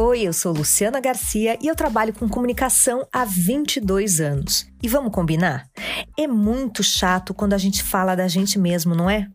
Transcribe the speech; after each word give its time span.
Oi, 0.00 0.22
eu 0.22 0.32
sou 0.32 0.52
Luciana 0.52 1.00
Garcia 1.00 1.58
e 1.60 1.66
eu 1.66 1.74
trabalho 1.74 2.12
com 2.12 2.28
comunicação 2.28 3.04
há 3.12 3.24
22 3.24 4.20
anos. 4.20 4.70
E 4.80 4.86
vamos 4.86 5.12
combinar? 5.12 5.68
É 6.16 6.24
muito 6.24 6.84
chato 6.84 7.34
quando 7.34 7.54
a 7.54 7.58
gente 7.58 7.82
fala 7.82 8.14
da 8.14 8.28
gente 8.28 8.60
mesmo, 8.60 8.94
não 8.94 9.10
é? 9.10 9.26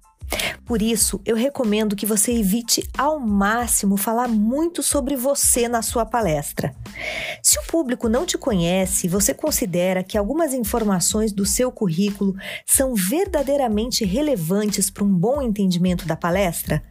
Por 0.66 0.82
isso, 0.82 1.22
eu 1.26 1.36
recomendo 1.36 1.96
que 1.96 2.06
você 2.06 2.32
evite 2.34 2.88
ao 2.98 3.20
máximo 3.20 3.98
falar 3.98 4.28
muito 4.28 4.82
sobre 4.82 5.16
você 5.16 5.68
na 5.68 5.82
sua 5.82 6.06
palestra. 6.06 6.74
Se 7.42 7.60
o 7.60 7.64
público 7.64 8.08
não 8.08 8.26
te 8.26 8.38
conhece 8.38 9.08
você 9.08 9.34
considera 9.34 10.04
que 10.04 10.18
algumas 10.18 10.54
informações 10.54 11.32
do 11.32 11.46
seu 11.46 11.72
currículo 11.72 12.36
são 12.66 12.96
verdadeiramente 12.96 14.06
relevantes 14.06 14.90
para 14.90 15.04
um 15.04 15.14
bom 15.14 15.42
entendimento 15.42 16.06
da 16.08 16.16
palestra, 16.16 16.84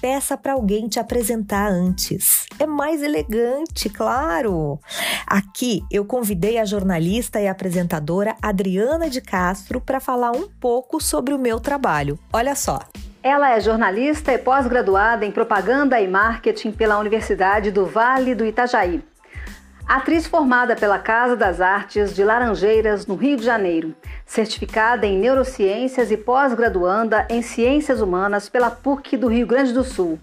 peça 0.00 0.36
para 0.36 0.52
alguém 0.52 0.88
te 0.88 0.98
apresentar 0.98 1.70
antes. 1.70 2.46
É 2.58 2.66
mais 2.66 3.02
elegante, 3.02 3.88
claro. 3.88 4.78
Aqui 5.26 5.82
eu 5.90 6.04
convidei 6.04 6.58
a 6.58 6.64
jornalista 6.64 7.40
e 7.40 7.48
apresentadora 7.48 8.36
Adriana 8.40 9.08
de 9.10 9.20
Castro 9.20 9.80
para 9.80 10.00
falar 10.00 10.32
um 10.32 10.48
pouco 10.48 11.00
sobre 11.00 11.34
o 11.34 11.38
meu 11.38 11.58
trabalho. 11.58 12.18
Olha 12.32 12.54
só. 12.54 12.83
Ela 13.24 13.56
é 13.56 13.58
jornalista 13.58 14.34
e 14.34 14.38
pós-graduada 14.38 15.24
em 15.24 15.30
propaganda 15.30 15.98
e 15.98 16.06
marketing 16.06 16.72
pela 16.72 16.98
Universidade 16.98 17.70
do 17.70 17.86
Vale 17.86 18.34
do 18.34 18.44
Itajaí. 18.44 19.02
Atriz 19.88 20.26
formada 20.26 20.76
pela 20.76 20.98
Casa 20.98 21.34
das 21.34 21.58
Artes 21.58 22.14
de 22.14 22.22
Laranjeiras, 22.22 23.06
no 23.06 23.14
Rio 23.14 23.38
de 23.38 23.42
Janeiro. 23.42 23.94
Certificada 24.26 25.06
em 25.06 25.18
neurociências 25.18 26.10
e 26.10 26.18
pós-graduanda 26.18 27.26
em 27.30 27.40
ciências 27.40 28.02
humanas 28.02 28.50
pela 28.50 28.70
PUC 28.70 29.16
do 29.16 29.28
Rio 29.28 29.46
Grande 29.46 29.72
do 29.72 29.84
Sul. 29.84 30.18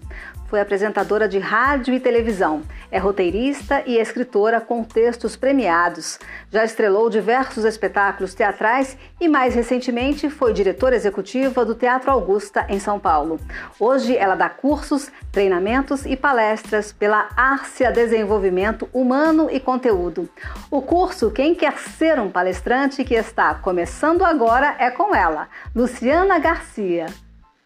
Foi 0.52 0.60
apresentadora 0.60 1.26
de 1.26 1.38
rádio 1.38 1.94
e 1.94 1.98
televisão. 1.98 2.60
É 2.90 2.98
roteirista 2.98 3.82
e 3.86 3.96
escritora 3.96 4.60
com 4.60 4.84
textos 4.84 5.34
premiados. 5.34 6.18
Já 6.50 6.62
estrelou 6.62 7.08
diversos 7.08 7.64
espetáculos 7.64 8.34
teatrais 8.34 8.98
e, 9.18 9.28
mais 9.28 9.54
recentemente, 9.54 10.28
foi 10.28 10.52
diretora 10.52 10.94
executiva 10.94 11.64
do 11.64 11.74
Teatro 11.74 12.10
Augusta, 12.10 12.66
em 12.68 12.78
São 12.78 13.00
Paulo. 13.00 13.40
Hoje, 13.80 14.14
ela 14.14 14.34
dá 14.34 14.50
cursos, 14.50 15.10
treinamentos 15.32 16.04
e 16.04 16.18
palestras 16.18 16.92
pela 16.92 17.30
Árcia 17.34 17.90
Desenvolvimento 17.90 18.86
Humano 18.92 19.48
e 19.50 19.58
Conteúdo. 19.58 20.28
O 20.70 20.82
curso 20.82 21.30
Quem 21.30 21.54
Quer 21.54 21.78
Ser 21.78 22.20
um 22.20 22.30
Palestrante, 22.30 23.06
que 23.06 23.14
está 23.14 23.54
começando 23.54 24.22
agora, 24.22 24.76
é 24.78 24.90
com 24.90 25.14
ela, 25.14 25.48
Luciana 25.74 26.38
Garcia. 26.38 27.06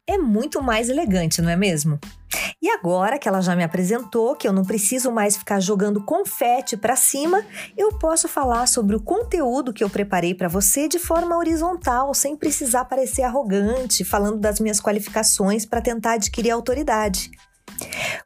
É 0.06 0.16
muito 0.16 0.62
mais 0.62 0.88
elegante, 0.88 1.42
não 1.42 1.50
é 1.50 1.56
mesmo? 1.56 1.98
E 2.66 2.70
agora 2.70 3.16
que 3.16 3.28
ela 3.28 3.40
já 3.40 3.54
me 3.54 3.62
apresentou, 3.62 4.34
que 4.34 4.48
eu 4.48 4.52
não 4.52 4.64
preciso 4.64 5.12
mais 5.12 5.36
ficar 5.36 5.60
jogando 5.60 6.02
confete 6.02 6.76
para 6.76 6.96
cima, 6.96 7.46
eu 7.76 7.96
posso 7.96 8.26
falar 8.26 8.66
sobre 8.66 8.96
o 8.96 9.00
conteúdo 9.00 9.72
que 9.72 9.84
eu 9.84 9.88
preparei 9.88 10.34
para 10.34 10.48
você 10.48 10.88
de 10.88 10.98
forma 10.98 11.36
horizontal, 11.36 12.12
sem 12.12 12.36
precisar 12.36 12.86
parecer 12.86 13.22
arrogante, 13.22 14.04
falando 14.04 14.38
das 14.38 14.58
minhas 14.58 14.80
qualificações 14.80 15.64
para 15.64 15.80
tentar 15.80 16.14
adquirir 16.14 16.50
autoridade. 16.50 17.30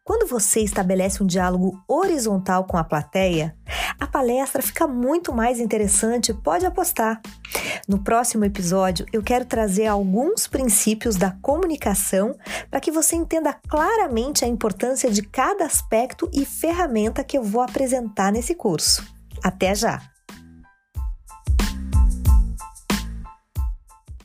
Quando 0.02 0.26
você 0.26 0.60
estabelece 0.60 1.22
um 1.22 1.26
diálogo 1.26 1.78
horizontal 1.86 2.64
com 2.64 2.78
a 2.78 2.84
plateia, 2.84 3.54
a 4.00 4.06
palestra 4.06 4.62
fica 4.62 4.88
muito 4.88 5.32
mais 5.32 5.60
interessante, 5.60 6.32
pode 6.32 6.64
apostar. 6.64 7.20
No 7.86 7.98
próximo 7.98 8.44
episódio, 8.44 9.04
eu 9.12 9.22
quero 9.22 9.44
trazer 9.44 9.86
alguns 9.86 10.46
princípios 10.46 11.16
da 11.16 11.32
comunicação 11.42 12.34
para 12.70 12.80
que 12.80 12.90
você 12.90 13.14
entenda 13.14 13.52
claramente 13.68 14.44
a 14.44 14.48
importância 14.48 15.10
de 15.10 15.22
cada 15.22 15.64
aspecto 15.64 16.28
e 16.32 16.44
ferramenta 16.44 17.22
que 17.22 17.36
eu 17.36 17.42
vou 17.42 17.60
apresentar 17.60 18.32
nesse 18.32 18.54
curso. 18.54 19.06
Até 19.42 19.74
já! 19.74 20.00